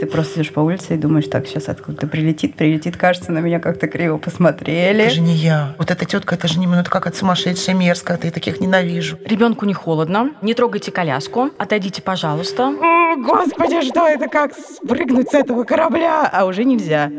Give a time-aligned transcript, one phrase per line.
[0.00, 3.58] Ты просто идешь по улице и думаешь, так, сейчас откуда-то прилетит, прилетит, кажется, на меня
[3.58, 5.04] как-то криво посмотрели.
[5.04, 5.74] Это же не я.
[5.78, 9.18] Вот эта тетка, это же не минут как от сумасшедшая мерзкая, я таких ненавижу.
[9.24, 12.68] Ребенку не холодно, не трогайте коляску, отойдите, пожалуйста.
[12.68, 17.10] О, господи, что это, как спрыгнуть с этого корабля, а уже нельзя.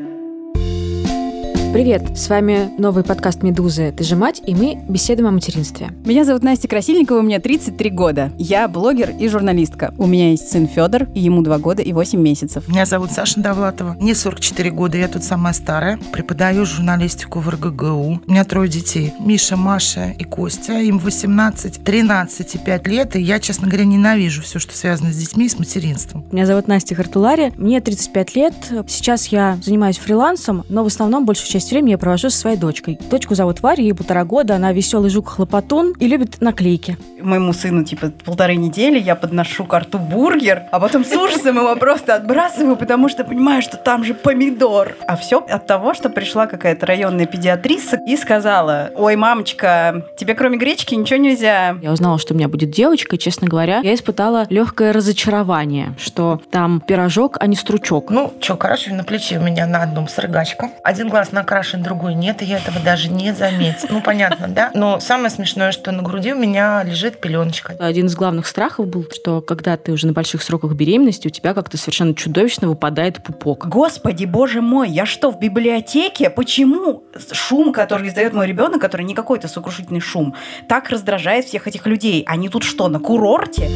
[1.71, 3.93] Привет, с вами новый подкаст «Медузы.
[3.95, 5.91] Ты же мать» и мы беседуем о материнстве.
[6.03, 8.31] Меня зовут Настя Красильникова, мне 33 года.
[8.39, 9.93] Я блогер и журналистка.
[9.99, 12.67] У меня есть сын Федор, и ему 2 года и 8 месяцев.
[12.67, 15.99] Меня зовут Саша Довлатова, мне 44 года, я тут самая старая.
[16.11, 18.21] Преподаю журналистику в РГГУ.
[18.25, 19.13] У меня трое детей.
[19.19, 20.73] Миша, Маша и Костя.
[20.79, 25.17] Им 18, 13 и 5 лет, и я, честно говоря, ненавижу все, что связано с
[25.17, 26.25] детьми и с материнством.
[26.31, 28.53] Меня зовут Настя Хартулари, мне 35 лет.
[28.87, 32.55] Сейчас я занимаюсь фрилансом, но в основном большую часть часть времени я провожу со своей
[32.55, 32.97] дочкой.
[33.11, 36.97] Дочку зовут Варя, ей полтора года, она веселый жук-хлопотун и любит наклейки.
[37.21, 42.15] Моему сыну, типа, полторы недели я подношу карту бургер, а потом с ужасом его просто
[42.15, 44.95] отбрасываю, потому что понимаю, что там же помидор.
[45.05, 50.57] А все от того, что пришла какая-то районная педиатриса и сказала, ой, мамочка, тебе кроме
[50.57, 51.77] гречки ничего нельзя.
[51.81, 56.41] Я узнала, что у меня будет девочка, и, честно говоря, я испытала легкое разочарование, что
[56.51, 58.11] там пирожок, а не стручок.
[58.11, 60.69] Ну, что, короче, на плече у меня на одном срыгачка.
[60.85, 63.89] Один глаз на накрашен, другой нет, и я этого даже не заметила.
[63.89, 64.69] Ну, понятно, да?
[64.75, 67.75] Но самое смешное, что на груди у меня лежит пеленочка.
[67.79, 71.55] Один из главных страхов был, что когда ты уже на больших сроках беременности, у тебя
[71.55, 73.67] как-то совершенно чудовищно выпадает пупок.
[73.67, 76.29] Господи, боже мой, я что, в библиотеке?
[76.29, 80.35] Почему шум, который издает мой ребенок, который не какой-то сокрушительный шум,
[80.67, 82.23] так раздражает всех этих людей?
[82.27, 83.67] Они тут что, на курорте?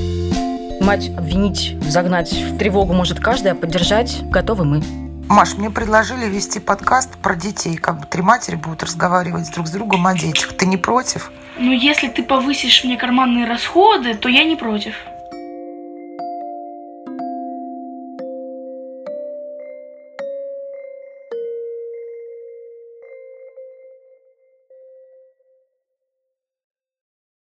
[0.80, 5.03] Мать обвинить, загнать в тревогу может каждый, а поддержать готовы мы.
[5.30, 7.78] Маш, мне предложили вести подкаст про детей.
[7.78, 10.54] Как бы три матери будут разговаривать друг с другом о детях.
[10.54, 11.32] Ты не против?
[11.58, 14.96] Ну, если ты повысишь мне карманные расходы, то я не против.